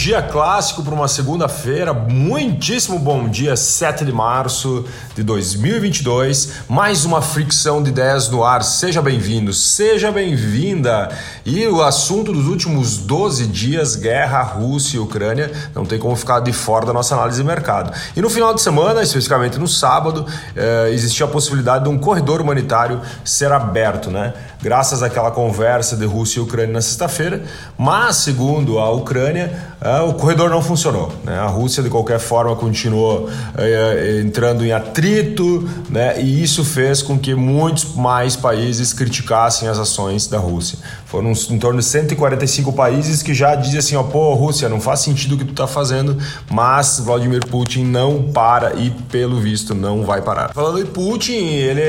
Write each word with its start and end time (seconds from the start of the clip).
dia 0.00 0.22
clássico 0.22 0.82
para 0.82 0.94
uma 0.94 1.06
segunda-feira. 1.06 1.92
Muitíssimo 1.92 2.98
bom 2.98 3.28
dia, 3.28 3.54
7 3.54 4.02
de 4.02 4.10
março 4.10 4.86
de 5.14 5.22
2022. 5.22 6.52
Mais 6.70 7.04
uma 7.04 7.20
fricção 7.20 7.82
de 7.82 7.90
ideias 7.90 8.26
no 8.30 8.42
ar. 8.42 8.64
Seja 8.64 9.02
bem-vindo, 9.02 9.52
seja 9.52 10.10
bem-vinda. 10.10 11.10
E 11.44 11.66
o 11.66 11.82
assunto 11.82 12.32
dos 12.32 12.46
últimos 12.46 12.96
12 12.96 13.46
dias, 13.48 13.94
guerra 13.94 14.40
Rússia 14.40 14.96
e 14.96 15.00
Ucrânia, 15.00 15.52
não 15.74 15.84
tem 15.84 15.98
como 15.98 16.16
ficar 16.16 16.40
de 16.40 16.52
fora 16.54 16.86
da 16.86 16.94
nossa 16.94 17.14
análise 17.14 17.36
de 17.36 17.46
mercado. 17.46 17.92
E 18.16 18.22
no 18.22 18.30
final 18.30 18.54
de 18.54 18.62
semana, 18.62 19.02
especificamente 19.02 19.58
no 19.58 19.68
sábado, 19.68 20.24
eh, 20.56 20.88
existia 20.92 21.26
a 21.26 21.28
possibilidade 21.28 21.84
de 21.84 21.90
um 21.90 21.98
corredor 21.98 22.40
humanitário 22.40 23.02
ser 23.22 23.52
aberto, 23.52 24.10
né? 24.10 24.32
Graças 24.62 25.02
àquela 25.02 25.30
conversa 25.30 25.94
de 25.94 26.06
Rússia 26.06 26.38
e 26.38 26.42
Ucrânia 26.42 26.72
na 26.72 26.80
sexta-feira. 26.80 27.42
Mas, 27.76 28.16
segundo 28.16 28.78
a 28.78 28.90
Ucrânia, 28.90 29.69
uh, 29.82 30.08
o 30.08 30.14
corredor 30.14 30.50
não 30.50 30.62
funcionou. 30.62 31.12
Né? 31.24 31.38
A 31.38 31.46
Rússia, 31.46 31.82
de 31.82 31.88
qualquer 31.88 32.18
forma, 32.18 32.54
continuou 32.56 33.28
uh, 33.28 34.20
entrando 34.20 34.64
em 34.64 34.72
atrito, 34.72 35.68
né? 35.88 36.20
e 36.20 36.42
isso 36.42 36.64
fez 36.64 37.02
com 37.02 37.18
que 37.18 37.34
muitos 37.34 37.94
mais 37.94 38.36
países 38.36 38.92
criticassem 38.92 39.68
as 39.68 39.78
ações 39.78 40.26
da 40.26 40.38
Rússia. 40.38 40.78
Foram 41.06 41.32
em 41.32 41.58
torno 41.58 41.80
de 41.80 41.84
145 41.84 42.72
países 42.72 43.20
que 43.20 43.34
já 43.34 43.56
dizem 43.56 43.78
assim: 43.78 43.96
ó, 43.96 44.02
pô, 44.02 44.32
Rússia, 44.34 44.68
não 44.68 44.80
faz 44.80 45.00
sentido 45.00 45.34
o 45.34 45.38
que 45.38 45.44
tu 45.44 45.50
está 45.50 45.66
fazendo, 45.66 46.16
mas 46.50 47.00
Vladimir 47.00 47.44
Putin 47.46 47.84
não 47.84 48.30
para 48.32 48.74
e, 48.74 48.90
pelo 48.90 49.40
visto, 49.40 49.74
não 49.74 50.04
vai 50.04 50.22
parar. 50.22 50.52
Falando 50.54 50.78
de 50.78 50.88
Putin, 50.90 51.32
ele, 51.32 51.82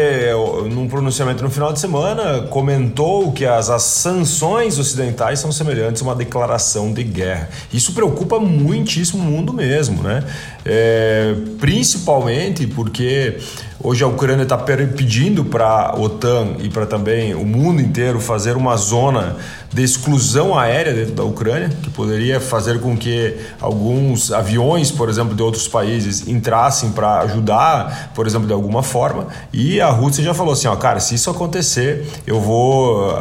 num 0.74 0.88
pronunciamento 0.88 1.44
no 1.44 1.50
final 1.50 1.72
de 1.72 1.80
semana, 1.80 2.48
comentou 2.50 3.32
que 3.32 3.46
as, 3.46 3.70
as 3.70 3.84
sanções 3.84 4.80
ocidentais 4.80 5.40
são 5.40 5.52
semelhantes 5.52 6.02
a 6.02 6.06
uma 6.06 6.16
declaração 6.16 6.92
de 6.92 7.04
guerra. 7.04 7.50
Isso 7.72 7.81
preocupa 7.90 8.40
muitíssimo 8.40 9.22
o 9.22 9.26
mundo 9.26 9.54
mesmo, 9.54 10.02
né? 10.04 10.24
É, 10.64 11.34
principalmente 11.60 12.68
porque 12.68 13.38
hoje 13.84 14.04
a 14.04 14.08
Ucrânia 14.08 14.44
está 14.44 14.58
pedindo 14.58 15.44
para 15.44 15.68
a 15.68 15.96
OTAN 16.00 16.58
e 16.60 16.70
para 16.70 16.86
também 16.86 17.34
o 17.34 17.46
mundo 17.46 17.82
inteiro 17.82 18.20
fazer 18.20 18.56
uma 18.56 18.78
zona 18.78 19.38
de 19.74 19.84
exclusão 19.84 20.58
aérea 20.58 20.94
dentro 20.94 21.14
da 21.14 21.24
Ucrânia, 21.24 21.70
que 21.82 21.90
poderia 21.90 22.40
fazer 22.40 22.80
com 22.80 22.96
que 22.96 23.38
alguns 23.60 24.32
aviões, 24.32 24.92
por 24.92 25.10
exemplo, 25.10 25.34
de 25.34 25.42
outros 25.42 25.68
países 25.68 26.28
entrassem 26.28 26.92
para 26.92 27.22
ajudar, 27.22 28.12
por 28.14 28.28
exemplo, 28.28 28.48
de 28.48 28.54
alguma 28.54 28.84
forma. 28.84 29.28
E 29.54 29.80
a 29.80 29.90
Rússia 29.90 30.24
já 30.24 30.34
falou 30.34 30.54
assim: 30.54 30.68
ó, 30.68 30.76
cara, 30.76 31.00
se 31.00 31.16
isso 31.16 31.30
acontecer, 31.30 32.08
eu 32.28 32.40
vou 32.40 33.10
uh, 33.10 33.16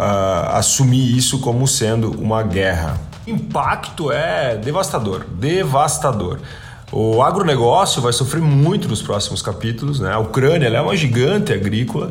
assumir 0.53 1.17
isso 1.17 1.39
como 1.39 1.67
sendo 1.67 2.11
uma 2.21 2.43
guerra. 2.43 3.10
Impacto 3.31 4.11
é 4.11 4.57
devastador, 4.57 5.25
devastador. 5.31 6.39
O 6.93 7.23
agronegócio 7.23 8.03
vai 8.03 8.13
sofrer 8.13 8.43
muito 8.43 8.89
nos 8.89 9.01
próximos 9.01 9.41
capítulos. 9.41 10.01
Né? 10.01 10.13
A 10.13 10.19
Ucrânia 10.19 10.67
é 10.67 10.81
uma 10.81 10.97
gigante 10.97 11.53
agrícola, 11.53 12.11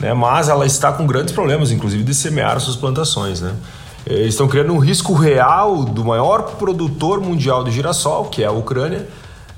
né? 0.00 0.12
mas 0.12 0.48
ela 0.48 0.66
está 0.66 0.92
com 0.92 1.06
grandes 1.06 1.32
problemas, 1.32 1.70
inclusive 1.70 2.02
de 2.02 2.12
semear 2.14 2.58
suas 2.58 2.76
plantações. 2.76 3.40
Né? 3.40 3.54
Eles 4.04 4.34
estão 4.34 4.48
criando 4.48 4.72
um 4.72 4.78
risco 4.78 5.14
real 5.14 5.84
do 5.84 6.04
maior 6.04 6.56
produtor 6.56 7.20
mundial 7.20 7.62
de 7.62 7.70
girassol, 7.70 8.24
que 8.24 8.42
é 8.42 8.46
a 8.46 8.52
Ucrânia, 8.52 9.06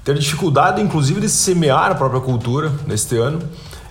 ter 0.05 0.19
dificuldade, 0.19 0.81
inclusive, 0.83 1.21
de 1.21 1.29
semear 1.29 1.93
a 1.93 1.95
própria 1.95 2.21
cultura 2.21 2.71
neste 2.87 3.17
ano. 3.17 3.41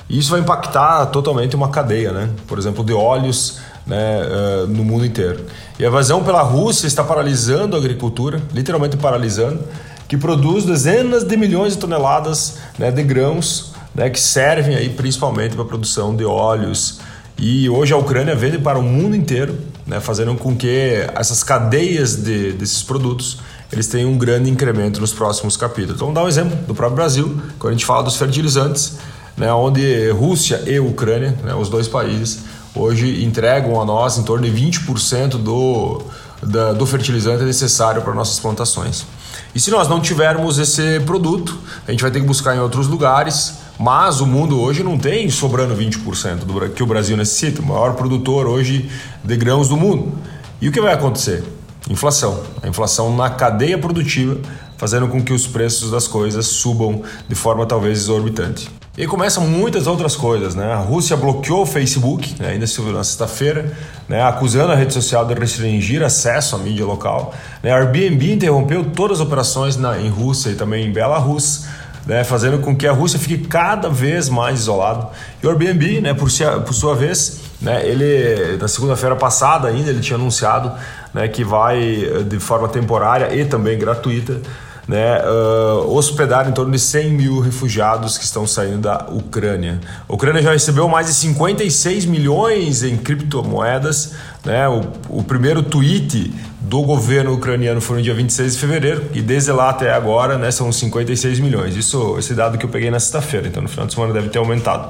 E 0.10 0.20
isso 0.20 0.32
vai 0.32 0.40
impactar 0.40 1.08
totalmente 1.08 1.56
uma 1.56 1.70
cadeia, 1.70 2.12
né? 2.12 2.30
por 2.48 2.58
exemplo, 2.58 2.84
de 2.84 2.94
óleos 2.94 3.60
né, 3.86 4.22
uh, 4.22 4.68
no 4.68 4.84
mundo 4.84 5.06
inteiro. 5.06 5.46
E 5.80 5.86
a 5.86 5.90
invasão 5.90 6.24
pela 6.24 6.42
Rússia 6.42 6.88
está 6.88 7.04
paralisando 7.04 7.76
a 7.76 7.80
agricultura, 7.80 8.42
literalmente 8.52 8.98
paralisando, 8.98 9.64
que 10.08 10.18
produz 10.18 10.66
dezenas 10.66 11.24
de 11.24 11.38
milhões 11.38 11.74
de 11.74 11.80
toneladas 11.80 12.58
né, 12.80 12.90
de 12.90 13.04
grãos 13.04 13.74
né, 13.94 14.10
que 14.10 14.20
servem 14.20 14.76
aí 14.76 14.90
principalmente 14.90 15.54
para 15.54 15.64
a 15.64 15.68
produção 15.68 16.16
de 16.16 16.24
óleos. 16.24 17.00
E 17.38 17.70
hoje 17.70 17.94
a 17.94 17.98
Ucrânia 17.98 18.36
vende 18.36 18.58
para 18.58 18.80
o 18.80 18.84
mundo 18.84 19.16
inteiro, 19.16 19.58
né, 19.86 20.00
fazendo 20.00 20.34
com 20.36 20.56
que 20.56 21.06
essas 21.16 21.44
cadeias 21.44 22.16
de, 22.16 22.54
desses 22.54 22.82
produtos 22.82 23.40
eles 23.72 23.88
tenham 23.88 24.12
um 24.12 24.18
grande 24.18 24.50
incremento 24.50 25.02
nos 25.02 25.12
próximos 25.12 25.58
capítulos. 25.58 25.96
Então, 25.96 26.08
vamos 26.08 26.16
dar 26.16 26.24
um 26.24 26.28
exemplo 26.28 26.58
do 26.66 26.74
próprio 26.74 26.96
Brasil, 26.96 27.42
quando 27.60 27.72
a 27.72 27.74
gente 27.74 27.86
fala 27.86 28.04
dos 28.04 28.16
fertilizantes, 28.16 28.98
né, 29.36 29.52
onde 29.52 30.10
Rússia 30.12 30.64
e 30.66 30.80
Ucrânia, 30.80 31.38
né, 31.44 31.54
os 31.54 31.70
dois 31.70 31.88
países, 31.88 32.40
hoje 32.76 33.24
entregam 33.24 33.80
a 33.82 33.86
nós 33.86 34.18
em 34.18 34.24
torno 34.24 34.50
de 34.50 34.52
20% 34.52 35.38
do, 35.38 36.02
da, 36.42 36.74
do 36.74 36.86
fertilizante 36.86 37.44
necessário 37.44 38.02
para 38.02 38.14
nossas 38.14 38.40
plantações. 38.40 39.06
E 39.54 39.60
se 39.60 39.72
nós 39.72 39.88
não 39.88 40.00
tivermos 40.00 40.60
esse 40.60 41.00
produto, 41.02 41.58
a 41.88 41.92
gente 41.92 42.02
vai 42.02 42.12
ter 42.12 42.20
que 42.20 42.26
buscar 42.26 42.56
em 42.56 42.60
outros 42.60 42.88
lugares, 42.88 43.56
mas 43.80 44.22
o 44.22 44.26
mundo 44.26 44.60
hoje 44.60 44.84
não 44.84 44.98
tem 44.98 45.30
sobrando 45.30 45.76
20% 45.76 46.40
do 46.40 46.70
que 46.70 46.84
o 46.84 46.86
Brasil 46.86 47.18
necessita, 47.18 47.62
o 47.62 47.66
maior 47.66 47.94
produtor 47.94 48.48
hoje 48.48 48.90
de 49.24 49.36
grãos 49.36 49.70
do 49.70 49.78
mundo. 49.78 50.14
E 50.62 50.68
o 50.68 50.72
que 50.72 50.82
vai 50.82 50.94
acontecer? 50.94 51.44
Inflação. 51.90 52.44
A 52.62 52.68
inflação 52.68 53.16
na 53.16 53.30
cadeia 53.30 53.78
produtiva, 53.78 54.40
fazendo 54.78 55.08
com 55.08 55.24
que 55.24 55.34
os 55.34 55.48
preços 55.48 55.92
das 55.92 56.08
coisas 56.08 56.46
subam 56.48 57.02
de 57.28 57.36
forma 57.36 57.66
talvez 57.66 58.00
exorbitante. 58.00 58.70
E 58.98 59.06
começam 59.06 59.46
muitas 59.46 59.86
outras 59.86 60.16
coisas, 60.16 60.56
né? 60.56 60.74
A 60.74 60.78
Rússia 60.78 61.16
bloqueou 61.16 61.62
o 61.62 61.66
Facebook, 61.68 62.36
né? 62.40 62.54
ainda 62.54 62.66
na 62.92 63.04
sexta-feira, 63.04 63.72
né? 64.10 64.24
acusando 64.24 64.72
a 64.72 64.76
rede 64.76 64.92
social 64.92 65.24
de 65.24 65.36
restringir 65.36 66.02
acesso 66.02 66.56
à 66.56 66.58
mídia 66.58 66.84
local. 66.84 67.32
Né? 67.62 67.72
A 67.72 67.76
Airbnb 67.76 68.34
interrompeu 68.34 68.86
todas 68.86 69.22
as 69.22 69.28
operações 69.28 69.78
na, 69.78 70.00
em 70.00 70.10
Rússia 70.10 70.50
e 70.50 70.56
também 70.56 70.88
em 70.88 70.92
Belarus, 70.92 71.68
né? 72.08 72.24
fazendo 72.24 72.58
com 72.58 72.76
que 72.76 72.88
a 72.88 72.92
Rússia 72.92 73.20
fique 73.20 73.48
cada 73.48 73.88
vez 73.88 74.30
mais 74.30 74.62
isolada. 74.62 75.10
E 75.44 75.46
o 75.46 75.50
Airbnb, 75.52 76.02
né? 76.02 76.16
por, 76.16 76.28
por 76.66 76.74
sua 76.74 76.96
vez, 76.96 77.42
né? 77.62 77.88
ele 77.88 78.58
na 78.58 78.68
segunda-feira 78.68 79.16
passada 79.16 79.68
ainda 79.68 79.92
ele 79.92 80.00
tinha 80.00 80.18
anunciado 80.18 80.72
né? 81.14 81.28
que 81.28 81.44
vai 81.44 81.80
de 82.28 82.40
forma 82.40 82.68
temporária 82.68 83.32
e 83.32 83.46
também 83.46 83.78
gratuita 83.78 84.42
né, 84.88 85.22
uh, 85.22 85.94
hospedar 85.94 86.48
em 86.48 86.54
torno 86.54 86.72
de 86.72 86.80
100 86.80 87.10
mil 87.12 87.40
refugiados 87.40 88.18
que 88.18 88.24
estão 88.24 88.48
saindo 88.48 88.80
da 88.80 89.06
Ucrânia. 89.12 89.82
A 90.08 90.14
Ucrânia 90.14 90.42
já 90.42 90.52
recebeu 90.52 90.88
mais 90.88 91.08
de 91.08 91.14
56 91.14 92.06
milhões 92.06 92.84
em 92.84 92.96
criptomoedas. 92.96 94.14
Né, 94.46 94.68
o, 94.70 94.84
o 95.10 95.24
primeiro 95.24 95.62
tweet 95.62 96.34
do 96.62 96.82
governo 96.82 97.34
ucraniano 97.34 97.82
foi 97.82 97.98
no 97.98 98.04
dia 98.04 98.14
26 98.14 98.54
de 98.54 98.60
fevereiro 98.60 99.04
e 99.14 99.22
desde 99.22 99.52
lá 99.52 99.70
até 99.70 99.94
agora 99.94 100.38
né, 100.38 100.52
são 100.52 100.72
56 100.72 101.40
milhões. 101.40 101.76
Isso, 101.76 102.16
esse 102.18 102.34
dado 102.34 102.58
que 102.58 102.66
eu 102.66 102.70
peguei 102.70 102.90
na 102.90 103.00
sexta-feira, 103.00 103.48
então 103.48 103.62
no 103.62 103.68
final 103.68 103.88
de 103.88 103.94
semana 103.94 104.14
deve 104.14 104.30
ter 104.30 104.38
aumentado. 104.38 104.90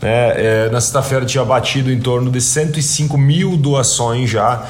Né, 0.00 0.32
é, 0.36 0.70
na 0.70 0.80
sexta-feira 0.80 1.24
tinha 1.26 1.44
batido 1.44 1.90
em 1.90 2.00
torno 2.00 2.30
de 2.30 2.40
105 2.40 3.16
mil 3.18 3.56
doações 3.56 4.30
já 4.30 4.66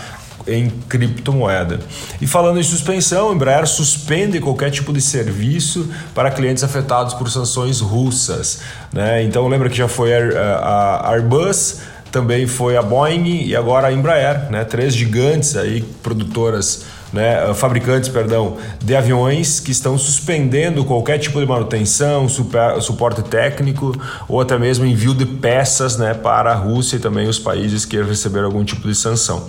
em 0.47 0.71
criptomoeda. 0.89 1.81
E 2.21 2.27
falando 2.27 2.59
em 2.59 2.63
suspensão, 2.63 3.31
a 3.31 3.35
Embraer 3.35 3.67
suspende 3.67 4.41
qualquer 4.41 4.71
tipo 4.71 4.93
de 4.93 5.01
serviço 5.01 5.89
para 6.15 6.31
clientes 6.31 6.63
afetados 6.63 7.15
por 7.15 7.31
sanções 7.31 7.81
russas. 7.81 8.61
Né? 8.93 9.23
Então 9.23 9.47
lembra 9.49 9.69
que 9.69 9.77
já 9.77 9.89
foi 9.89 10.13
a, 10.15 11.03
a 11.05 11.13
Airbus, 11.13 11.81
também 12.11 12.47
foi 12.47 12.77
a 12.77 12.83
Boeing 12.83 13.45
e 13.45 13.57
agora 13.57 13.89
a 13.89 13.93
Embraer, 13.93 14.51
né? 14.51 14.65
três 14.65 14.95
gigantes 14.95 15.57
aí 15.57 15.83
produtoras 16.03 16.85
né, 17.15 17.55
fabricantes 17.55 18.09
perdão, 18.09 18.57
de 18.83 18.97
aviões 18.97 19.61
que 19.61 19.71
estão 19.71 19.97
suspendendo 19.97 20.85
qualquer 20.85 21.17
tipo 21.19 21.39
de 21.39 21.47
manutenção, 21.47 22.29
super, 22.29 22.83
suporte 22.83 23.23
técnico 23.23 23.97
ou 24.29 24.41
até 24.41 24.59
mesmo 24.59 24.85
envio 24.85 25.15
de 25.15 25.25
peças 25.25 25.97
né, 25.97 26.13
para 26.13 26.51
a 26.51 26.55
Rússia 26.57 26.97
e 26.97 26.99
também 26.99 27.29
os 27.29 27.39
países 27.39 27.85
que 27.85 28.03
receberam 28.03 28.47
algum 28.47 28.65
tipo 28.65 28.89
de 28.89 28.97
sanção. 28.97 29.47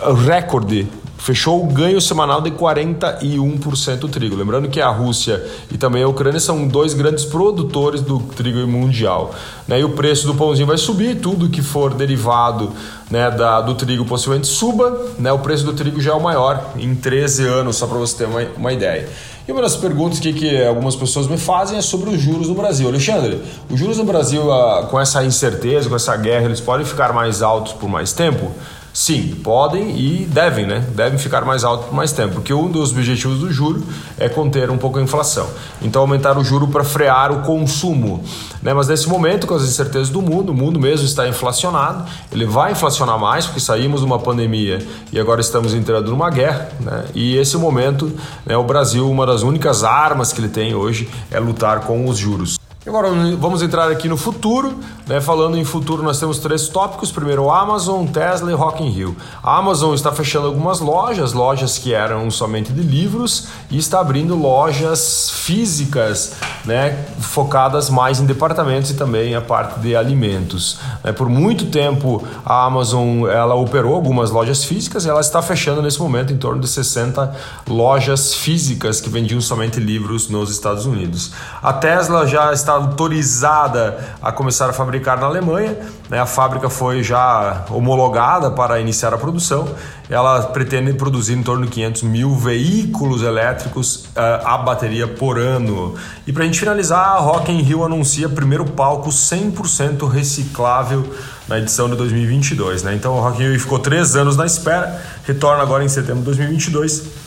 o 0.05 0.13
recorde 0.13 0.89
fechou 1.24 1.63
o 1.63 1.67
ganho 1.67 2.01
semanal 2.01 2.41
de 2.41 2.51
41% 2.51 3.96
do 3.96 4.10
trigo. 4.10 4.36
Lembrando 4.36 4.67
que 4.67 4.82
a 4.82 4.89
Rússia 4.89 5.41
e 5.72 5.77
também 5.77 6.03
a 6.03 6.08
Ucrânia 6.08 6.38
são 6.38 6.67
dois 6.67 6.93
grandes 6.93 7.24
produtores 7.24 8.01
do 8.01 8.20
trigo 8.20 8.67
mundial. 8.67 9.34
Né? 9.65 9.79
E 9.79 9.84
o 9.86 9.91
preço 9.91 10.27
do 10.27 10.36
pãozinho 10.36 10.67
vai 10.67 10.77
subir, 10.77 11.22
tudo 11.22 11.48
que 11.48 11.62
for 11.62 11.93
derivado 11.93 12.74
né, 13.10 13.32
da, 13.32 13.62
do 13.62 13.74
trigo 13.74 14.03
possivelmente 14.03 14.48
suba. 14.48 15.01
Né? 15.17 15.32
O 15.32 15.39
preço 15.39 15.63
do 15.63 15.72
trigo 15.72 16.01
já 16.01 16.12
é 16.12 16.15
o 16.15 16.22
maior 16.22 16.72
em 16.75 16.93
13 16.93 17.46
anos, 17.46 17.77
só 17.77 17.88
para 17.88 17.98
você 17.98 18.17
ter 18.17 18.25
uma, 18.25 18.41
uma 18.58 18.74
ideia. 18.74 19.08
E 19.45 19.51
uma 19.51 19.62
das 19.62 19.75
perguntas 19.75 20.19
que, 20.19 20.31
que 20.31 20.63
algumas 20.63 20.95
pessoas 20.95 21.27
me 21.27 21.38
fazem 21.38 21.77
é 21.77 21.81
sobre 21.81 22.09
os 22.09 22.21
juros 22.21 22.47
no 22.47 22.55
Brasil. 22.55 22.88
Alexandre, 22.88 23.41
os 23.69 23.77
juros 23.77 23.97
no 23.97 24.05
Brasil, 24.05 24.50
ah, 24.51 24.88
com 24.89 24.97
essa 24.97 25.23
incerteza, 25.23 25.89
com 25.89 25.95
essa 25.95 26.15
guerra, 26.15 26.45
eles 26.45 26.62
podem 26.62 26.85
ficar 26.85 27.12
mais 27.12 27.41
altos 27.41 27.73
por 27.73 27.89
mais 27.89 28.13
tempo? 28.13 28.51
Sim, 28.93 29.39
podem 29.43 29.97
e 29.97 30.25
devem, 30.25 30.67
né? 30.67 30.85
Devem 30.93 31.17
ficar 31.17 31.43
mais 31.43 31.63
altos 31.63 31.88
por 31.88 31.95
mais 31.95 32.12
tempo, 32.12 32.35
porque 32.35 32.53
um 32.53 32.69
dos 32.69 32.91
objetivos 32.91 33.39
do 33.39 33.51
juro 33.51 33.83
é 34.19 34.29
conter 34.29 34.69
um 34.69 34.77
pouco 34.77 35.00
a 35.00 35.01
inflação. 35.01 35.50
Então, 35.81 36.03
aumentar 36.03 36.38
o 36.38 36.43
juro 36.43 36.67
para 36.67 36.83
frear 36.83 37.31
o 37.31 37.41
consumo. 37.41 38.23
Né? 38.62 38.71
Mas 38.71 38.88
nesse 38.88 39.09
momento, 39.09 39.47
com 39.47 39.55
as 39.55 39.63
incertezas 39.63 40.09
do 40.09 40.21
mundo, 40.21 40.51
o 40.51 40.53
mundo 40.53 40.79
mesmo 40.79 41.07
está 41.07 41.27
inflacionado, 41.27 42.05
ele 42.31 42.45
vai 42.45 42.73
inflacionar 42.73 43.17
mais, 43.17 43.47
porque 43.47 43.59
saímos 43.59 44.01
de 44.01 44.05
uma 44.05 44.19
pandemia 44.19 44.85
e 45.12 45.19
agora 45.19 45.41
estamos 45.41 45.73
entrando 45.73 46.12
numa 46.12 46.29
guerra. 46.29 46.69
Né? 46.79 47.05
E 47.15 47.35
esse 47.38 47.57
momento, 47.57 48.12
né, 48.45 48.55
o 48.55 48.63
Brasil, 48.63 49.09
uma 49.09 49.25
das 49.25 49.41
únicas 49.41 49.83
armas 49.83 50.31
que 50.31 50.39
ele 50.39 50.50
tem 50.50 50.75
hoje 50.75 51.09
é 51.31 51.39
lutar 51.39 51.79
com 51.79 52.07
os 52.07 52.15
juros. 52.15 52.62
Agora 52.85 53.09
vamos 53.37 53.63
entrar 53.63 53.89
aqui 53.89 54.09
no 54.09 54.17
futuro, 54.17 54.77
né? 55.07 55.21
Falando 55.21 55.57
em 55.57 55.63
futuro, 55.63 56.03
nós 56.03 56.19
temos 56.19 56.37
três 56.39 56.67
tópicos. 56.67 57.13
Primeiro, 57.13 57.49
Amazon, 57.49 58.05
Tesla 58.05 58.51
e 58.51 58.53
Rock 58.53 58.83
in 58.83 58.89
Rio. 58.89 59.15
A 59.41 59.57
Amazon 59.57 59.93
está 59.93 60.11
fechando 60.11 60.47
algumas 60.47 60.81
lojas, 60.81 61.31
lojas 61.31 61.77
que 61.77 61.93
eram 61.93 62.29
somente 62.29 62.73
de 62.73 62.81
livros, 62.81 63.47
e 63.71 63.77
está 63.77 64.01
abrindo 64.01 64.35
lojas 64.35 65.29
físicas, 65.29 66.33
né? 66.65 67.05
Focadas 67.21 67.89
mais 67.89 68.19
em 68.19 68.25
departamentos 68.25 68.91
e 68.91 68.95
também 68.95 69.33
a 69.33 69.39
parte 69.39 69.79
de 69.79 69.95
alimentos. 69.95 70.77
Né? 71.05 71.13
Por 71.13 71.29
muito 71.29 71.67
tempo, 71.67 72.21
a 72.45 72.65
Amazon 72.65 73.25
ela 73.29 73.55
operou 73.55 73.95
algumas 73.95 74.29
lojas 74.29 74.65
físicas, 74.65 75.05
e 75.05 75.09
ela 75.09 75.21
está 75.21 75.41
fechando 75.41 75.81
nesse 75.81 76.01
momento 76.01 76.33
em 76.33 76.37
torno 76.37 76.59
de 76.59 76.67
60 76.67 77.33
lojas 77.65 78.33
físicas 78.33 78.99
que 78.99 79.09
vendiam 79.09 79.39
somente 79.39 79.79
livros 79.79 80.27
nos 80.27 80.51
Estados 80.51 80.85
Unidos. 80.85 81.31
A 81.61 81.71
Tesla 81.71 82.27
já 82.27 82.51
está 82.51 82.72
autorizada 82.73 84.15
a 84.21 84.31
começar 84.31 84.69
a 84.69 84.73
fabricar 84.73 85.19
na 85.19 85.25
Alemanha. 85.25 85.77
Né? 86.09 86.19
A 86.19 86.25
fábrica 86.25 86.69
foi 86.69 87.03
já 87.03 87.65
homologada 87.69 88.51
para 88.51 88.79
iniciar 88.79 89.13
a 89.13 89.17
produção. 89.17 89.67
Ela 90.09 90.43
pretende 90.43 90.93
produzir 90.93 91.33
em 91.33 91.43
torno 91.43 91.65
de 91.65 91.71
500 91.71 92.03
mil 92.03 92.35
veículos 92.35 93.23
elétricos 93.23 94.05
uh, 94.15 94.45
a 94.45 94.57
bateria 94.57 95.07
por 95.07 95.39
ano. 95.39 95.95
E 96.27 96.33
para 96.33 96.43
a 96.43 96.45
gente 96.45 96.59
finalizar, 96.59 96.99
a 96.99 97.19
Rock 97.19 97.51
in 97.51 97.61
Rio 97.61 97.83
anuncia 97.83 98.27
primeiro 98.27 98.65
palco 98.65 99.09
100% 99.09 100.07
reciclável 100.09 101.05
na 101.47 101.57
edição 101.57 101.89
de 101.89 101.95
2022. 101.95 102.83
Né? 102.83 102.95
Então, 102.95 103.15
o 103.17 103.21
Rock 103.21 103.41
in 103.41 103.49
Rio 103.49 103.59
ficou 103.59 103.79
três 103.79 104.15
anos 104.15 104.37
na 104.37 104.45
espera, 104.45 105.01
retorna 105.25 105.63
agora 105.63 105.83
em 105.83 105.89
setembro 105.89 106.19
de 106.19 106.25
2022 106.25 107.22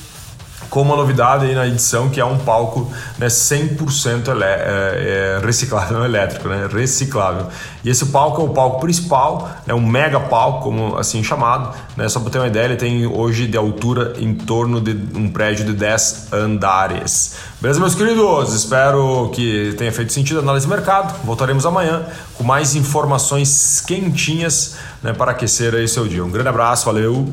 com 0.76 0.82
uma 0.82 0.94
novidade 0.94 1.46
aí 1.46 1.54
na 1.54 1.66
edição 1.66 2.10
que 2.10 2.20
é 2.20 2.24
um 2.24 2.36
palco 2.36 2.92
né, 3.16 3.28
100% 3.28 4.28
ele, 4.28 4.44
é, 4.44 5.38
é, 5.40 5.40
reciclável, 5.42 5.96
não 5.96 6.04
elétrico, 6.04 6.50
né, 6.50 6.68
reciclável. 6.70 7.46
E 7.82 7.88
esse 7.88 8.04
palco 8.06 8.42
é 8.42 8.44
o 8.44 8.50
palco 8.50 8.78
principal, 8.80 9.48
é 9.66 9.68
né, 9.68 9.74
um 9.74 9.80
mega 9.80 10.20
palco, 10.20 10.64
como 10.64 10.98
assim 10.98 11.24
chamado. 11.24 11.74
Né, 11.96 12.06
só 12.10 12.20
para 12.20 12.28
ter 12.28 12.38
uma 12.40 12.46
ideia, 12.46 12.66
ele 12.66 12.76
tem 12.76 13.06
hoje 13.06 13.46
de 13.46 13.56
altura 13.56 14.12
em 14.18 14.34
torno 14.34 14.78
de 14.78 14.90
um 15.18 15.30
prédio 15.30 15.64
de 15.64 15.72
10 15.72 16.34
andares. 16.34 17.36
Beleza, 17.58 17.80
meus 17.80 17.94
queridos? 17.94 18.52
Espero 18.52 19.30
que 19.32 19.74
tenha 19.78 19.90
feito 19.90 20.12
sentido 20.12 20.40
a 20.40 20.42
análise 20.42 20.66
de 20.66 20.70
mercado. 20.70 21.24
Voltaremos 21.24 21.64
amanhã 21.64 22.04
com 22.34 22.44
mais 22.44 22.74
informações 22.74 23.80
quentinhas 23.80 24.76
né, 25.02 25.14
para 25.14 25.30
aquecer 25.30 25.74
aí 25.74 25.88
seu 25.88 26.06
dia. 26.06 26.22
Um 26.22 26.30
grande 26.30 26.50
abraço, 26.50 26.84
valeu! 26.84 27.32